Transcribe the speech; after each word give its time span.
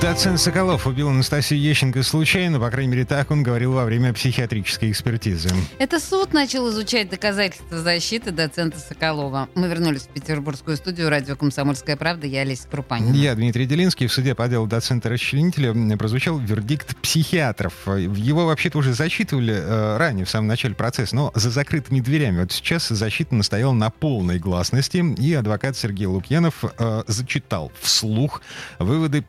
Доцент 0.00 0.40
Соколов 0.40 0.86
убил 0.86 1.10
Анастасию 1.10 1.60
Ещенко 1.60 2.02
случайно, 2.02 2.58
по 2.58 2.70
крайней 2.70 2.90
мере, 2.90 3.04
так 3.04 3.30
он 3.30 3.42
говорил 3.42 3.74
во 3.74 3.84
время 3.84 4.14
психиатрической 4.14 4.90
экспертизы. 4.90 5.50
Это 5.78 6.00
суд 6.00 6.32
начал 6.32 6.70
изучать 6.70 7.10
доказательства 7.10 7.78
защиты 7.78 8.30
доцента 8.30 8.78
Соколова. 8.78 9.50
Мы 9.54 9.68
вернулись 9.68 10.02
в 10.02 10.08
петербургскую 10.08 10.78
студию 10.78 11.10
радио 11.10 11.36
«Комсомольская 11.36 11.98
правда». 11.98 12.26
Я 12.26 12.40
Олеся 12.40 12.66
Крупанина. 12.66 13.14
Я 13.14 13.34
Дмитрий 13.34 13.66
Делинский. 13.66 14.06
В 14.06 14.12
суде 14.12 14.34
по 14.34 14.48
делу 14.48 14.66
доцента-расчленителя 14.66 15.74
прозвучал 15.98 16.38
вердикт 16.38 16.96
психиатров. 16.96 17.74
Его 17.86 18.46
вообще-то 18.46 18.78
уже 18.78 18.94
зачитывали 18.94 19.52
э, 19.54 19.96
ранее, 19.98 20.24
в 20.24 20.30
самом 20.30 20.46
начале 20.48 20.74
процесса, 20.74 21.14
но 21.14 21.30
за 21.34 21.50
закрытыми 21.50 22.00
дверями. 22.00 22.40
Вот 22.40 22.52
сейчас 22.52 22.88
защита 22.88 23.34
настояла 23.34 23.74
на 23.74 23.90
полной 23.90 24.38
гласности, 24.38 25.04
и 25.18 25.34
адвокат 25.34 25.76
Сергей 25.76 26.06
Лукьянов 26.06 26.64
э, 26.64 27.02
зачитал 27.06 27.70
вслух 27.82 28.40
выводы 28.78 29.20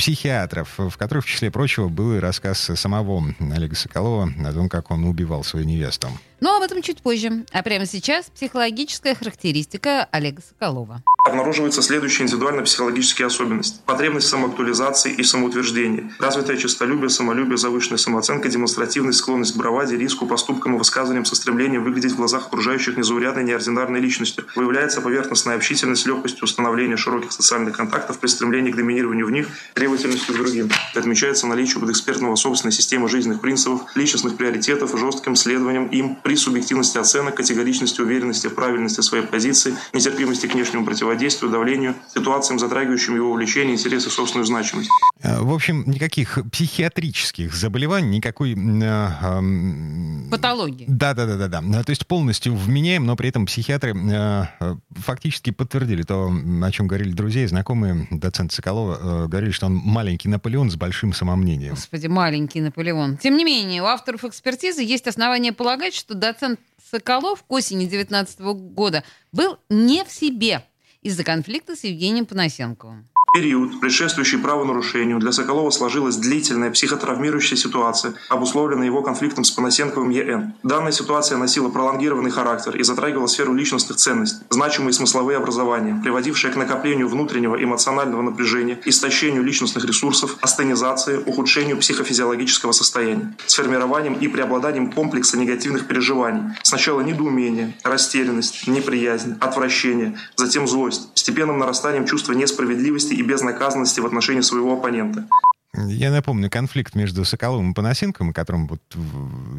психиатров 0.64 0.94
в 0.94 0.98
которых, 0.98 1.26
в 1.26 1.28
числе 1.28 1.52
прочего, 1.52 1.88
был 1.88 2.16
и 2.16 2.20
рассказ 2.20 2.60
самого 2.76 3.24
Олега 3.54 3.76
Соколова 3.76 4.30
о 4.44 4.54
том, 4.54 4.70
как 4.70 4.92
он 4.92 5.06
убивал 5.06 5.44
свою 5.44 5.66
невесту. 5.66 6.08
Но 6.40 6.58
об 6.58 6.64
этом 6.64 6.82
чуть 6.82 7.02
позже. 7.02 7.46
А 7.52 7.64
прямо 7.64 7.86
сейчас 7.86 8.30
психологическая 8.30 9.16
характеристика 9.16 10.08
Олега 10.12 10.42
Соколова. 10.42 11.04
Обнаруживаются 11.24 11.84
следующие 11.84 12.26
индивидуально-психологические 12.26 13.28
особенности. 13.28 13.78
Потребность 13.86 14.28
самоактуализации 14.28 15.14
и 15.14 15.22
самоутверждении, 15.22 16.12
развитое 16.18 16.58
честолюбие, 16.58 17.10
самолюбие, 17.12 17.58
завышенная 17.58 18.00
самооценка, 18.00 18.50
демонстративность, 18.50 19.20
склонность 19.20 19.54
к 19.54 19.58
браваде, 19.58 19.96
риску, 19.98 20.26
поступкам 20.26 20.76
и 20.76 20.78
высказываниям 20.80 21.26
со 21.26 21.36
стремлением 21.36 21.84
выглядеть 21.84 22.14
в 22.14 22.16
глазах 22.16 22.48
окружающих 22.48 22.98
незаурядной, 22.98 23.44
неординарной 23.44 24.00
личностью. 24.00 24.46
Выявляется 24.56 25.00
поверхностная 25.00 25.58
общительность, 25.58 26.08
легкостью 26.08 26.44
установления 26.46 26.98
широких 26.98 27.32
социальных 27.32 27.78
контактов 27.78 28.18
при 28.18 28.28
стремлении 28.28 28.72
к 28.72 28.76
доминированию 28.76 29.28
в 29.28 29.32
них, 29.32 29.48
требовательностью 29.76 30.34
к 30.34 30.38
другим. 30.40 30.72
Отмечается 30.96 31.46
наличие 31.46 31.82
подэкспертного 31.82 32.36
собственной 32.36 32.72
системы 32.72 33.08
жизненных 33.08 33.42
принципов, 33.42 33.82
личностных 33.94 34.38
приоритетов, 34.38 34.98
жестким 34.98 35.36
следованием 35.36 35.86
им 35.86 36.16
при 36.16 36.36
субъективности 36.36 36.98
оценок, 36.98 37.36
категоричности, 37.36 38.02
уверенности 38.02 38.48
в 38.48 38.56
правильности 38.56 39.02
своей 39.02 39.24
позиции, 39.24 39.76
нетерпимости 39.94 40.48
к 40.48 40.56
внешнему 40.56 40.84
противодействию, 40.84 41.11
давлению, 41.50 41.96
ситуациям, 42.14 42.60
затрагивающим 42.60 43.16
его 43.16 43.32
увлечение, 43.32 43.76
интересы, 43.76 44.10
собственную 44.10 44.46
значимость. 44.46 44.90
Э, 45.22 45.42
в 45.42 45.54
общем, 45.54 45.84
никаких 45.88 46.40
психиатрических 46.52 47.54
заболеваний, 47.54 48.18
никакой... 48.18 48.54
Э, 48.54 49.10
э, 49.22 50.30
Патологии. 50.30 50.86
Да, 50.88 51.14
да, 51.14 51.26
да, 51.26 51.36
да, 51.36 51.62
да. 51.62 51.84
То 51.84 51.90
есть 51.90 52.08
полностью 52.08 52.56
вменяем, 52.56 53.06
но 53.06 53.16
при 53.16 53.30
этом 53.30 53.46
психиатры 53.46 53.94
э, 53.96 54.76
фактически 54.92 55.52
подтвердили 55.52 56.04
то, 56.04 56.32
о 56.64 56.72
чем 56.72 56.88
говорили 56.88 57.12
друзья 57.12 57.44
и 57.44 57.48
знакомые 57.48 58.08
доцента 58.12 58.56
Соколова, 58.56 59.26
э, 59.26 59.28
говорили, 59.28 59.52
что 59.52 59.68
он 59.68 59.76
маленький 59.76 60.30
Наполеон 60.30 60.72
с 60.72 60.76
большим 60.76 61.14
самомнением. 61.14 61.76
Господи, 61.76 62.08
маленький 62.08 62.62
Наполеон. 62.62 63.18
Тем 63.18 63.38
не 63.38 63.44
менее, 63.44 63.82
у 63.82 63.86
авторов 63.86 64.24
экспертизы 64.24 64.82
есть 64.82 65.08
основания 65.08 65.54
полагать, 65.54 65.94
что 65.94 66.14
доцент 66.14 66.60
Соколов 66.92 67.44
к 67.44 67.52
осени 67.52 67.86
2019 67.86 68.40
года 68.74 69.04
был 69.32 69.58
не 69.70 70.04
в 70.04 70.12
себе 70.12 70.64
из-за 71.02 71.24
конфликта 71.24 71.76
с 71.76 71.84
Евгением 71.84 72.26
Панасенковым 72.26 73.11
период, 73.34 73.80
предшествующий 73.80 74.38
правонарушению, 74.38 75.20
для 75.20 75.32
Соколова 75.32 75.70
сложилась 75.70 76.18
длительная 76.18 76.70
психотравмирующая 76.72 77.58
ситуация, 77.58 78.14
обусловленная 78.30 78.86
его 78.86 79.02
конфликтом 79.02 79.44
с 79.44 79.52
Панасенковым 79.52 80.10
ЕН. 80.10 80.54
Данная 80.64 80.92
ситуация 80.92 81.38
носила 81.38 81.70
пролонгированный 81.70 82.32
характер 82.32 82.76
и 82.76 82.84
затрагивала 82.84 83.28
сферу 83.28 83.54
личностных 83.54 83.98
ценностей, 83.98 84.44
значимые 84.50 84.94
смысловые 84.94 85.38
образования, 85.38 86.00
приводившие 86.04 86.52
к 86.52 86.58
накоплению 86.58 87.08
внутреннего 87.08 87.62
эмоционального 87.62 88.22
напряжения, 88.22 88.80
истощению 88.86 89.44
личностных 89.44 89.86
ресурсов, 89.86 90.38
астенизации, 90.42 91.18
ухудшению 91.18 91.78
психофизиологического 91.78 92.74
состояния, 92.74 93.34
сформированием 93.46 94.16
и 94.16 94.28
преобладанием 94.28 94.92
комплекса 94.92 95.38
негативных 95.38 95.88
переживаний. 95.88 96.54
Сначала 96.64 97.02
недоумение, 97.02 97.78
растерянность, 97.84 98.68
неприязнь, 98.68 99.38
отвращение, 99.40 100.18
затем 100.36 100.68
злость, 100.68 101.14
постепенным 101.14 101.60
нарастанием 101.60 102.06
чувства 102.06 102.34
несправедливости 102.34 103.21
и 103.22 103.24
безнаказанности 103.24 104.00
в 104.00 104.06
отношении 104.06 104.42
своего 104.42 104.74
оппонента. 104.74 105.28
Я 105.74 106.12
напомню, 106.12 106.50
конфликт 106.50 106.96
между 106.96 107.24
Соколовым 107.24 107.72
и 107.72 107.74
Панасенковым, 107.74 108.32
о 108.32 108.34
котором 108.34 108.68
вот 108.68 108.82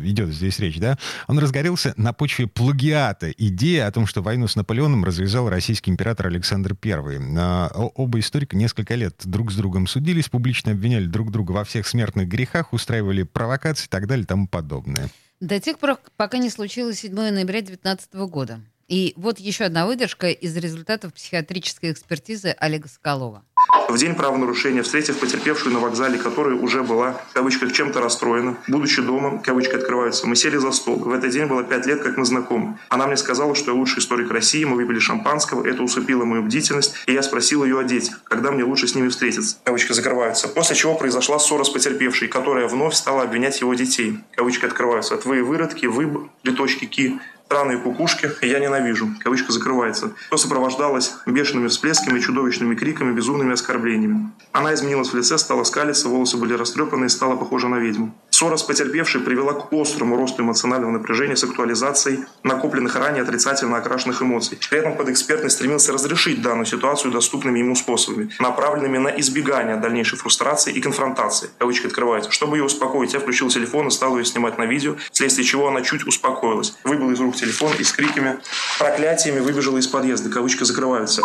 идет 0.04 0.28
здесь 0.28 0.58
речь, 0.58 0.78
да, 0.78 0.98
он 1.26 1.38
разгорелся 1.38 1.94
на 1.96 2.12
почве 2.12 2.46
плагиата. 2.46 3.30
Идея 3.30 3.86
о 3.86 3.92
том, 3.92 4.06
что 4.06 4.20
войну 4.20 4.46
с 4.46 4.54
Наполеоном 4.54 5.04
развязал 5.04 5.48
российский 5.48 5.90
император 5.90 6.26
Александр 6.26 6.76
I. 6.84 7.18
А, 7.38 7.70
оба 7.72 8.18
историка 8.18 8.56
несколько 8.56 8.94
лет 8.94 9.22
друг 9.24 9.52
с 9.52 9.56
другом 9.56 9.86
судились, 9.86 10.28
публично 10.28 10.72
обвиняли 10.72 11.06
друг 11.06 11.30
друга 11.30 11.52
во 11.52 11.64
всех 11.64 11.86
смертных 11.86 12.28
грехах, 12.28 12.74
устраивали 12.74 13.22
провокации 13.22 13.86
и 13.86 13.88
так 13.88 14.06
далее 14.06 14.24
и 14.24 14.26
тому 14.26 14.46
подобное. 14.48 15.08
До 15.40 15.58
тех 15.60 15.78
пор, 15.78 15.98
пока 16.16 16.36
не 16.36 16.50
случилось 16.50 17.00
7 17.00 17.14
ноября 17.14 17.62
2019 17.62 18.14
года. 18.30 18.60
И 18.88 19.14
вот 19.16 19.38
еще 19.38 19.64
одна 19.64 19.86
выдержка 19.86 20.28
из 20.28 20.54
результатов 20.54 21.14
психиатрической 21.14 21.92
экспертизы 21.92 22.54
Олега 22.58 22.88
Соколова. 22.88 23.42
В 23.88 23.98
день 23.98 24.14
правонарушения, 24.14 24.82
встретив 24.82 25.18
потерпевшую 25.18 25.74
на 25.74 25.78
вокзале, 25.78 26.16
которая 26.16 26.54
уже 26.54 26.82
была, 26.82 27.20
в 27.30 27.34
кавычках, 27.34 27.72
чем-то 27.72 28.00
расстроена, 28.00 28.56
будучи 28.66 29.02
дома, 29.02 29.38
кавычки 29.44 29.74
открываются, 29.74 30.26
мы 30.26 30.34
сели 30.34 30.56
за 30.56 30.72
стол. 30.72 30.96
В 30.96 31.12
этот 31.12 31.30
день 31.30 31.44
было 31.44 31.62
пять 31.62 31.84
лет, 31.84 32.02
как 32.02 32.16
мы 32.16 32.24
знакомы. 32.24 32.78
Она 32.88 33.06
мне 33.06 33.18
сказала, 33.18 33.54
что 33.54 33.72
я 33.72 33.76
лучший 33.76 33.98
историк 33.98 34.30
России, 34.30 34.64
мы 34.64 34.76
выпили 34.76 34.98
шампанского, 34.98 35.66
это 35.66 35.82
усыпило 35.82 36.24
мою 36.24 36.42
бдительность, 36.42 36.94
и 37.06 37.12
я 37.12 37.22
спросил 37.22 37.64
ее 37.64 37.80
о 37.80 37.84
детях, 37.84 38.22
когда 38.24 38.50
мне 38.50 38.64
лучше 38.64 38.88
с 38.88 38.94
ними 38.94 39.08
встретиться. 39.08 39.56
Кавычки 39.64 39.92
закрываются. 39.92 40.48
После 40.48 40.74
чего 40.74 40.94
произошла 40.94 41.38
ссора 41.38 41.64
с 41.64 41.68
потерпевшей, 41.68 42.28
которая 42.28 42.68
вновь 42.68 42.94
стала 42.94 43.24
обвинять 43.24 43.60
его 43.60 43.74
детей. 43.74 44.18
Кавычки 44.34 44.64
открываются. 44.64 45.18
Твои 45.18 45.42
выродки, 45.42 45.84
вы, 45.84 46.30
литочки, 46.44 46.86
ки, 46.86 47.20
странные 47.52 47.76
кукушки 47.76 48.30
я 48.40 48.60
ненавижу. 48.60 49.10
Кавычка 49.22 49.52
закрывается. 49.52 50.12
Что 50.28 50.38
сопровождалось 50.38 51.12
бешеными 51.26 51.68
всплесками, 51.68 52.18
чудовищными 52.18 52.74
криками, 52.74 53.12
безумными 53.12 53.52
оскорблениями. 53.52 54.30
Она 54.52 54.72
изменилась 54.72 55.12
в 55.12 55.14
лице, 55.14 55.36
стала 55.36 55.64
скалиться, 55.64 56.08
волосы 56.08 56.38
были 56.38 56.54
растрепаны 56.54 57.04
и 57.04 57.08
стала 57.10 57.36
похожа 57.36 57.68
на 57.68 57.76
ведьму. 57.76 58.14
Ссора 58.42 58.56
с 58.56 58.64
потерпевшей 58.64 59.20
привела 59.20 59.52
к 59.52 59.72
острому 59.72 60.16
росту 60.16 60.42
эмоционального 60.42 60.90
напряжения 60.90 61.36
с 61.36 61.44
актуализацией 61.44 62.24
накопленных 62.42 62.96
ранее 62.96 63.22
отрицательно 63.22 63.76
окрашенных 63.76 64.20
эксперт 64.20 64.68
При 64.68 64.78
этом 64.80 64.96
подэкспертный 64.96 65.48
стремился 65.48 65.92
разрешить 65.92 66.42
данную 66.42 66.66
ситуацию 66.66 67.12
доступными 67.12 67.60
ему 67.60 67.76
способами, 67.76 68.30
направленными 68.40 68.98
на 68.98 69.10
избегание 69.20 69.76
дальнейшей 69.76 70.18
фрустрации 70.18 70.72
и 70.72 70.80
конфронтации. 70.80 71.50
Кавычки 71.58 71.86
открываются. 71.86 72.32
Чтобы 72.32 72.56
ее 72.56 72.64
успокоить, 72.64 73.12
я 73.12 73.20
включил 73.20 73.48
телефон 73.48 73.86
и 73.86 73.90
стал 73.92 74.18
ее 74.18 74.24
снимать 74.24 74.58
на 74.58 74.64
видео, 74.64 74.96
вследствие 75.12 75.46
чего 75.46 75.68
она 75.68 75.82
чуть 75.82 76.04
успокоилась. 76.04 76.74
Выбыл 76.82 77.12
из 77.12 77.20
рук 77.20 77.36
телефон 77.36 77.70
и 77.78 77.84
с 77.84 77.92
криками, 77.92 78.38
проклятиями 78.76 79.38
выбежала 79.38 79.78
из 79.78 79.86
подъезда. 79.86 80.30
Кавычки 80.30 80.64
закрываются. 80.64 81.22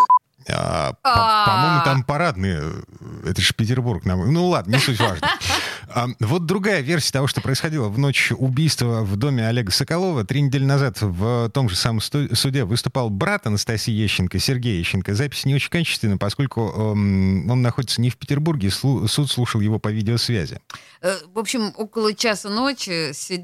А, 0.50 0.94
по-моему, 1.02 1.84
там 1.84 2.04
парадные. 2.04 2.64
Это 3.26 3.42
же 3.42 3.56
Петербург. 3.56 4.06
Ну 4.06 4.48
ладно, 4.50 4.76
не 4.76 4.80
суть 4.80 5.00
важно. 5.00 5.28
А, 5.98 6.10
вот 6.20 6.46
другая 6.46 6.82
версия 6.82 7.12
того, 7.12 7.26
что 7.26 7.42
происходило 7.42 7.90
в 7.90 7.98
ночь 7.98 8.32
убийства 8.32 9.02
в 9.02 9.16
доме 9.16 9.48
Олега 9.48 9.72
Соколова. 9.72 10.24
Три 10.24 10.42
недели 10.42 10.64
назад 10.64 11.02
в 11.02 11.50
том 11.50 11.70
же 11.70 11.76
самом 11.76 12.02
суде 12.02 12.66
выступал 12.66 13.10
брат 13.10 13.48
Анастасии 13.48 13.92
Ещенко, 13.92 14.38
Сергей 14.38 14.78
Ещенко. 14.78 15.16
Запись 15.16 15.46
не 15.46 15.56
очень 15.56 15.72
качественная, 15.72 16.18
поскольку 16.18 16.70
эм, 16.70 17.50
он 17.50 17.64
находится 17.64 18.00
не 18.00 18.12
в 18.12 18.18
Петербурге, 18.18 18.70
суд 18.70 19.10
слушал 19.10 19.60
его 19.60 19.80
по 19.80 19.88
видеосвязи. 19.88 20.62
Э, 21.02 21.16
в 21.34 21.40
общем, 21.40 21.74
около 21.76 22.14
часа 22.14 22.50
ночи, 22.50 23.12
с 23.12 23.18
7 23.18 23.42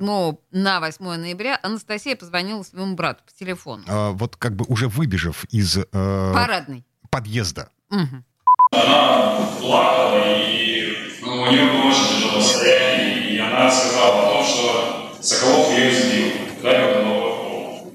на 0.51 0.79
8 0.79 1.03
ноября, 1.03 1.59
Анастасия 1.63 2.15
позвонила 2.15 2.61
своему 2.61 2.93
брату 2.93 3.23
по 3.25 3.31
телефону. 3.31 3.83
А, 3.87 4.11
вот 4.11 4.35
как 4.35 4.55
бы 4.55 4.63
уже 4.67 4.87
выбежав 4.89 5.43
из... 5.45 5.79
Э, 5.91 6.31
Парадной. 6.35 6.85
Подъезда. 7.09 7.69
Угу. 7.89 8.23
Она 8.73 9.47
плакала, 9.59 10.37
и 10.37 10.92
ну, 11.33 11.41
у 11.41 11.45
нее 11.47 11.65
было 11.65 11.89
очень 11.89 12.07
тяжелое 12.09 12.41
состояние, 12.41 13.31
и 13.31 13.39
она 13.39 13.69
сказала 13.69 14.21
о 14.21 14.33
том, 14.33 14.43
что 14.43 15.09
Соколов 15.19 15.71
ее 15.71 15.91
избил, 15.91 16.31
ударил 16.59 17.03
головой 17.03 17.31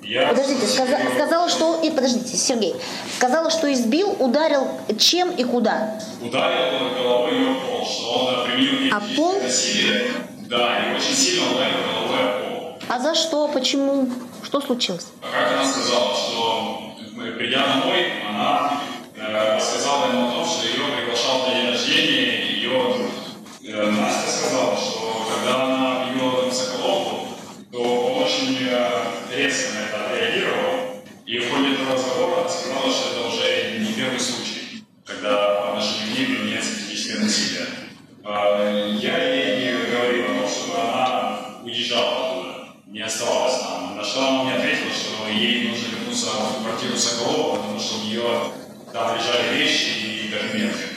в 0.01 0.05
Я... 0.05 0.29
Подождите, 0.29 0.67
сказа 0.67 0.99
сказала, 1.15 1.49
что... 1.49 1.81
И, 1.83 1.91
подождите, 1.91 2.37
Сергей. 2.37 2.75
Сказала, 3.17 3.51
что 3.51 3.73
избил, 3.73 4.17
ударил 4.19 4.67
чем 4.99 5.31
и 5.31 5.45
куда? 5.45 6.01
Ударил 6.21 6.91
головой 7.01 7.35
ее 7.35 7.55
пол, 7.55 7.87
что 7.87 8.11
он 8.11 8.47
применил 8.47 8.95
а 8.95 9.01
пол? 9.17 9.41
насилие. 9.41 10.11
Да, 10.49 10.79
и 10.81 10.97
очень 10.97 11.15
сильно 11.15 11.53
ударил 11.53 11.77
головой 11.93 12.19
о 12.19 12.41
пол. 12.41 12.79
А 12.89 12.99
за 12.99 13.15
что? 13.15 13.49
Почему? 13.49 14.09
Что 14.43 14.61
случилось? 14.61 15.09
А 15.23 15.27
как 15.31 15.53
она 15.53 15.65
сказала, 15.65 16.15
что 16.15 16.95
придя 17.37 17.67
домой, 17.67 18.07
она 18.29 18.81
рассказала 19.55 20.07
ему 20.07 20.38
на 29.47 29.87
это 29.87 30.07
отреагировал. 30.11 31.05
И 31.25 31.39
в 31.39 31.51
ходе 31.51 31.75
этого 31.75 31.93
разговора 31.93 32.41
она 32.41 32.49
сказала, 32.49 32.91
что 32.91 33.11
это 33.11 33.29
уже 33.29 33.79
не 33.79 33.93
первый 33.93 34.19
случай, 34.19 34.83
когда 35.05 35.61
по 35.61 35.69
отношению 35.71 36.15
к 36.15 36.19
ней 36.19 36.27
применяется 36.27 36.71
физическое 36.73 37.21
насилие. 37.21 37.67
А, 38.25 38.91
Я 38.91 39.35
ей 39.35 39.87
говорил 39.87 40.25
о 40.25 40.41
том, 40.41 40.49
чтобы 40.49 40.79
она 40.79 41.39
уезжала 41.63 42.31
оттуда, 42.31 42.69
не 42.87 43.01
оставалась 43.01 43.61
там. 43.61 43.97
На 43.97 44.03
что 44.05 44.27
она 44.27 44.45
мне 44.45 44.55
ответила, 44.55 44.91
что 44.91 45.29
ей 45.29 45.69
нужно 45.69 45.87
вернуться 45.97 46.31
в 46.31 46.63
квартиру 46.65 46.97
Соколова, 46.97 47.57
потому 47.57 47.79
что 47.79 47.99
у 47.99 48.05
нее 48.05 48.53
там 48.93 49.17
лежали 49.17 49.57
вещи 49.57 50.25
и 50.25 50.29
документы. 50.31 50.88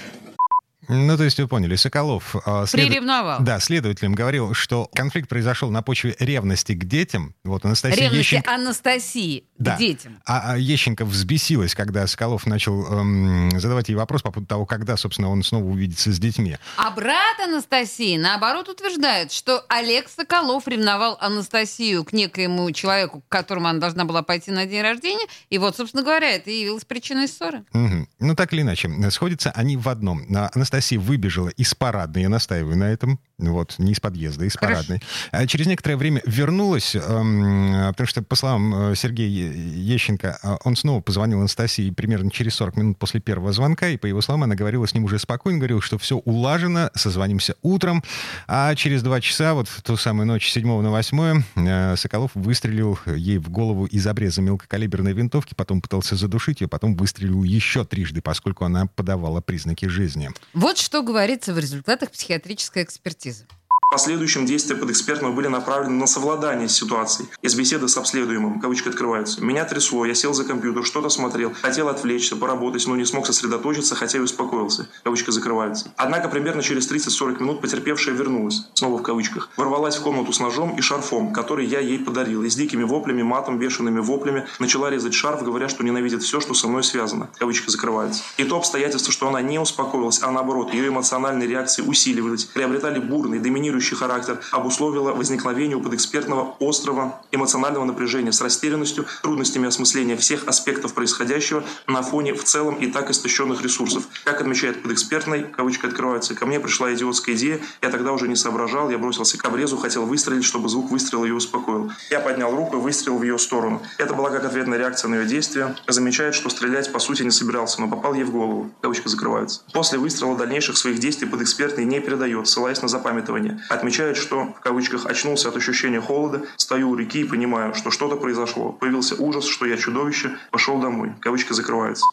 Ну, 0.93 1.15
то 1.17 1.23
есть 1.23 1.39
вы 1.39 1.47
поняли, 1.47 1.75
Соколов... 1.77 2.35
э, 2.45 2.65
след- 2.67 2.87
Приревновал. 2.87 3.39
Да, 3.41 3.59
следователям 3.61 4.13
говорил, 4.13 4.53
что 4.53 4.89
конфликт 4.93 5.29
произошел 5.29 5.69
на 5.71 5.81
почве 5.81 6.15
ревности 6.19 6.73
к 6.73 6.83
детям. 6.83 7.33
Вот 7.45 7.63
Анастасия 7.63 7.97
Ревности 8.09 8.33
Ещенко... 8.35 8.53
Анастасии 8.53 9.45
Да. 9.57 9.75
к 9.75 9.79
детям. 9.79 10.19
А, 10.25 10.51
а 10.53 10.57
Ещенко 10.57 11.05
взбесилась, 11.05 11.75
когда 11.75 12.05
Соколов 12.07 12.45
начал 12.45 12.85
эм, 12.91 13.51
задавать 13.57 13.87
ей 13.87 13.95
вопрос 13.95 14.21
по 14.21 14.31
поводу 14.31 14.47
того, 14.47 14.65
когда, 14.65 14.97
собственно, 14.97 15.29
он 15.29 15.43
снова 15.43 15.63
увидится 15.63 16.11
с 16.11 16.19
детьми. 16.19 16.57
А 16.75 16.91
брат 16.91 17.39
Анастасии, 17.41 18.17
наоборот, 18.17 18.67
утверждает, 18.67 19.31
что 19.31 19.63
Олег 19.69 20.09
Соколов 20.09 20.67
ревновал 20.67 21.17
Анастасию 21.21 22.03
к 22.03 22.11
некоему 22.11 22.69
человеку, 22.71 23.21
к 23.21 23.29
которому 23.31 23.67
она 23.69 23.79
должна 23.79 24.03
была 24.03 24.23
пойти 24.23 24.51
на 24.51 24.65
день 24.65 24.81
рождения. 24.81 25.25
И 25.49 25.57
вот, 25.57 25.77
собственно 25.77 26.03
говоря, 26.03 26.31
это 26.31 26.49
и 26.51 26.59
явилось 26.59 26.83
причиной 26.83 27.29
ссоры. 27.29 27.63
Мгм. 27.71 28.09
Ну, 28.19 28.35
так 28.35 28.51
или 28.51 28.61
иначе, 28.61 28.89
сходятся 29.09 29.51
они 29.51 29.77
в 29.77 29.87
одном. 29.87 30.25
А, 30.35 30.49
Анастасия 30.81 30.99
выбежала 30.99 31.49
из 31.49 31.75
парадной, 31.75 32.23
я 32.23 32.29
настаиваю 32.29 32.75
на 32.75 32.85
этом, 32.91 33.19
вот, 33.49 33.75
не 33.77 33.93
из 33.93 33.99
подъезда, 33.99 34.45
из 34.45 34.55
Хорошо. 34.55 34.75
парадной. 34.75 35.01
А 35.31 35.47
через 35.47 35.67
некоторое 35.67 35.97
время 35.97 36.21
вернулась, 36.25 36.95
эм, 36.95 37.87
потому 37.89 38.07
что, 38.07 38.21
по 38.21 38.35
словам 38.35 38.91
э, 38.91 38.95
Сергея 38.95 39.51
Ещенко, 39.51 40.39
э, 40.41 40.57
он 40.63 40.75
снова 40.75 41.01
позвонил 41.01 41.39
Анастасии 41.39 41.89
примерно 41.91 42.29
через 42.31 42.55
40 42.55 42.77
минут 42.77 42.97
после 42.97 43.19
первого 43.19 43.51
звонка, 43.51 43.89
и, 43.89 43.97
по 43.97 44.05
его 44.05 44.21
словам, 44.21 44.43
она 44.43 44.55
говорила 44.55 44.85
с 44.85 44.93
ним 44.93 45.05
уже 45.05 45.19
спокойно, 45.19 45.57
говорила, 45.57 45.81
что 45.81 45.97
все 45.97 46.17
улажено, 46.17 46.91
созвонимся 46.95 47.55
утром, 47.61 48.03
а 48.47 48.75
через 48.75 49.01
два 49.03 49.21
часа, 49.21 49.53
вот 49.53 49.67
в 49.67 49.81
ту 49.81 49.97
самую 49.97 50.27
ночь 50.27 50.49
с 50.49 50.53
7 50.53 50.81
на 50.81 50.91
8, 50.91 51.43
э, 51.55 51.95
Соколов 51.97 52.31
выстрелил 52.35 52.97
ей 53.05 53.37
в 53.37 53.49
голову 53.49 53.85
из 53.85 54.05
обреза 54.07 54.41
мелкокалиберной 54.41 55.13
винтовки, 55.13 55.53
потом 55.55 55.81
пытался 55.81 56.15
задушить 56.15 56.61
ее, 56.61 56.67
потом 56.67 56.95
выстрелил 56.95 57.43
еще 57.43 57.85
трижды, 57.85 58.21
поскольку 58.21 58.65
она 58.65 58.85
подавала 58.87 59.41
признаки 59.41 59.85
жизни. 59.87 60.29
Вот 60.53 60.77
что 60.77 61.01
говорится 61.01 61.53
в 61.53 61.59
результатах 61.59 62.11
психиатрической 62.11 62.83
экспертизы. 62.83 63.30
В 63.31 63.60
последующем 63.91 64.45
действия 64.45 64.77
подэкспертного 64.77 65.33
были 65.33 65.47
направлены 65.47 65.95
на 65.95 66.07
совладание 66.07 66.69
с 66.69 66.73
ситуацией. 66.73 67.27
Из 67.41 67.55
беседы 67.55 67.89
с 67.89 67.97
обследуемым, 67.97 68.61
кавычка 68.61 68.89
открывается, 68.89 69.43
меня 69.43 69.65
трясло, 69.65 70.05
я 70.05 70.15
сел 70.15 70.33
за 70.33 70.45
компьютер, 70.45 70.85
что-то 70.85 71.09
смотрел, 71.09 71.51
хотел 71.61 71.89
отвлечься, 71.89 72.37
поработать, 72.37 72.87
но 72.87 72.95
не 72.95 73.03
смог 73.03 73.25
сосредоточиться, 73.27 73.93
хотя 73.95 74.19
и 74.19 74.21
успокоился, 74.21 74.87
кавычка 75.03 75.33
закрывается. 75.33 75.91
Однако 75.97 76.29
примерно 76.29 76.63
через 76.63 76.89
30-40 76.89 77.41
минут 77.41 77.59
потерпевшая 77.59 78.15
вернулась, 78.15 78.65
снова 78.75 78.97
в 78.97 79.03
кавычках, 79.03 79.49
ворвалась 79.57 79.97
в 79.97 80.01
комнату 80.03 80.31
с 80.31 80.39
ножом 80.39 80.77
и 80.77 80.81
шарфом, 80.81 81.33
который 81.33 81.65
я 81.65 81.81
ей 81.81 81.99
подарил, 81.99 82.43
и 82.43 82.49
с 82.49 82.55
дикими 82.55 82.83
воплями, 82.83 83.23
матом, 83.23 83.59
бешеными 83.59 83.99
воплями 83.99 84.47
начала 84.59 84.89
резать 84.89 85.13
шарф, 85.13 85.43
говоря, 85.43 85.67
что 85.67 85.83
ненавидит 85.83 86.23
все, 86.23 86.39
что 86.39 86.53
со 86.53 86.69
мной 86.69 86.85
связано, 86.85 87.29
кавычка 87.37 87.69
закрывается. 87.69 88.23
И 88.37 88.45
то 88.45 88.55
обстоятельство, 88.55 89.11
что 89.11 89.27
она 89.27 89.41
не 89.41 89.59
успокоилась, 89.59 90.23
а 90.23 90.31
наоборот, 90.31 90.73
ее 90.73 90.87
эмоциональные 90.87 91.49
реакции 91.49 91.81
усиливались, 91.81 92.45
приобретали 92.45 92.99
бурный, 92.99 93.39
доминирующий 93.39 93.80
характер, 93.89 94.39
обусловило 94.51 95.13
возникновение 95.13 95.77
у 95.77 95.81
подэкспертного 95.81 96.55
острого 96.59 97.21
эмоционального 97.31 97.85
напряжения 97.85 98.31
с 98.31 98.41
растерянностью, 98.41 99.05
трудностями 99.23 99.67
осмысления 99.67 100.17
всех 100.17 100.47
аспектов 100.47 100.93
происходящего 100.93 101.63
на 101.87 102.01
фоне 102.01 102.33
в 102.33 102.43
целом 102.43 102.75
и 102.75 102.87
так 102.87 103.09
истощенных 103.09 103.61
ресурсов. 103.61 104.07
Как 104.23 104.41
отмечает 104.41 104.83
подэкспертный, 104.83 105.43
кавычка 105.43 105.87
открывается, 105.87 106.35
ко 106.35 106.45
мне 106.45 106.59
пришла 106.59 106.93
идиотская 106.93 107.35
идея, 107.35 107.59
я 107.81 107.89
тогда 107.89 108.11
уже 108.11 108.27
не 108.27 108.35
соображал, 108.35 108.89
я 108.89 108.97
бросился 108.97 109.37
к 109.37 109.45
обрезу, 109.45 109.77
хотел 109.77 110.05
выстрелить, 110.05 110.43
чтобы 110.43 110.69
звук 110.69 110.91
выстрела 110.91 111.25
ее 111.25 111.35
успокоил. 111.35 111.91
Я 112.09 112.19
поднял 112.19 112.55
руку 112.55 112.77
и 112.77 112.79
выстрелил 112.79 113.17
в 113.17 113.23
ее 113.23 113.37
сторону. 113.37 113.81
Это 113.97 114.13
была 114.13 114.29
как 114.29 114.45
ответная 114.45 114.77
реакция 114.77 115.09
на 115.09 115.15
ее 115.15 115.25
действия. 115.25 115.75
Замечает, 115.87 116.35
что 116.35 116.49
стрелять 116.49 116.91
по 116.91 116.99
сути 116.99 117.23
не 117.23 117.31
собирался, 117.31 117.81
но 117.81 117.87
попал 117.87 118.13
ей 118.13 118.23
в 118.23 118.31
голову. 118.31 118.69
Кавычка 118.81 119.09
закрывается. 119.09 119.61
После 119.73 119.97
выстрела 119.97 120.37
дальнейших 120.37 120.77
своих 120.77 120.99
действий 120.99 121.27
подэкспертный 121.27 121.85
не 121.85 121.99
передает, 121.99 122.47
ссылаясь 122.47 122.81
на 122.81 122.87
запамятование. 122.87 123.61
Отмечает, 123.75 124.17
что, 124.17 124.53
в 124.53 124.59
кавычках, 124.59 125.05
очнулся 125.05 125.47
от 125.47 125.55
ощущения 125.55 126.01
холода, 126.01 126.41
стою 126.57 126.89
у 126.89 126.95
реки 126.95 127.21
и 127.21 127.23
понимаю, 127.23 127.73
что 127.73 127.89
что-то 127.89 128.17
произошло. 128.17 128.73
Появился 128.73 129.15
ужас, 129.15 129.45
что 129.47 129.65
я 129.65 129.77
чудовище, 129.77 130.31
пошел 130.51 130.79
домой. 130.81 131.13
Кавычка 131.21 131.53
закрывается. 131.53 132.03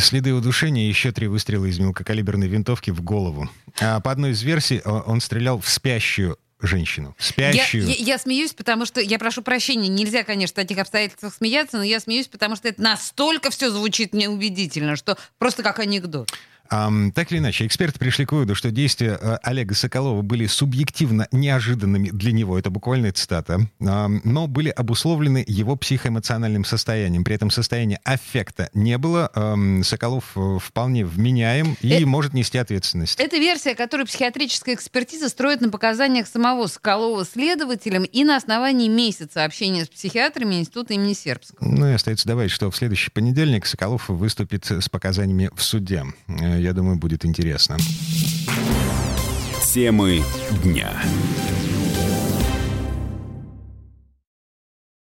Следы 0.00 0.32
удушения 0.34 0.84
и 0.84 0.88
еще 0.88 1.12
три 1.12 1.26
выстрела 1.26 1.64
из 1.64 1.78
мелкокалиберной 1.78 2.48
винтовки 2.48 2.90
в 2.90 3.00
голову. 3.00 3.48
А 3.80 4.00
по 4.00 4.10
одной 4.10 4.32
из 4.32 4.42
версий 4.42 4.82
о- 4.84 5.04
он 5.06 5.22
стрелял 5.22 5.58
в 5.58 5.68
спящую 5.70 6.36
женщину. 6.60 7.14
Я, 7.18 7.24
Спящую. 7.52 7.86
я- 7.86 7.94
я 7.94 8.18
смеюсь, 8.18 8.52
потому 8.52 8.84
что, 8.84 9.00
я 9.00 9.18
прошу 9.18 9.40
прощения, 9.42 9.88
нельзя, 9.88 10.22
конечно, 10.22 10.52
в 10.52 10.56
таких 10.56 10.78
обстоятельствах 10.78 11.32
смеяться, 11.34 11.78
но 11.78 11.82
я 11.82 11.98
смеюсь, 12.00 12.28
потому 12.28 12.56
что 12.56 12.68
это 12.68 12.82
настолько 12.82 13.50
все 13.50 13.70
звучит 13.70 14.12
неубедительно, 14.12 14.96
что 14.96 15.16
просто 15.38 15.62
как 15.62 15.78
анекдот. 15.78 16.30
Так 16.68 17.32
или 17.32 17.38
иначе, 17.38 17.66
эксперты 17.66 17.98
пришли 17.98 18.24
к 18.24 18.32
выводу, 18.32 18.54
что 18.54 18.70
действия 18.70 19.18
э, 19.20 19.38
Олега 19.42 19.74
Соколова 19.74 20.22
были 20.22 20.46
субъективно 20.46 21.28
неожиданными 21.32 22.10
для 22.10 22.32
него, 22.32 22.58
это 22.58 22.70
буквальная 22.70 23.12
цитата, 23.12 23.68
но 23.78 24.46
были 24.46 24.70
обусловлены 24.70 25.44
его 25.46 25.76
психоэмоциональным 25.76 26.64
состоянием. 26.64 27.24
При 27.24 27.34
этом 27.34 27.50
состояния 27.50 28.00
аффекта 28.04 28.70
не 28.74 28.96
было. 28.98 29.30
Соколов 29.82 30.32
э, 30.36 30.58
вполне 30.60 31.04
вменяем 31.04 31.76
и 31.80 31.96
Э, 32.02 32.06
может 32.06 32.34
нести 32.34 32.58
ответственность. 32.58 33.18
Это 33.20 33.36
версия, 33.36 33.74
которую 33.74 34.06
психиатрическая 34.06 34.74
экспертиза 34.74 35.28
строит 35.28 35.60
на 35.60 35.70
показаниях 35.70 36.26
самого 36.26 36.66
Соколова 36.66 37.24
следователям 37.24 38.04
и 38.04 38.24
на 38.24 38.36
основании 38.36 38.88
месяца 38.88 39.44
общения 39.44 39.84
с 39.84 39.88
психиатрами 39.88 40.56
Института 40.56 40.94
имени 40.94 41.12
Сербского. 41.12 41.68
Ну 41.68 41.88
и 41.88 41.92
остается 41.92 42.26
добавить, 42.26 42.50
что 42.50 42.70
в 42.70 42.76
следующий 42.76 43.10
понедельник 43.10 43.66
Соколов 43.66 44.08
выступит 44.08 44.70
с 44.70 44.88
показаниями 44.88 45.50
в 45.54 45.62
суде. 45.62 46.04
Э, 46.56 46.60
Я 46.60 46.72
думаю, 46.72 46.96
будет 46.96 47.24
интересно. 47.24 47.76
Темы 49.74 50.22
дня. 50.64 50.90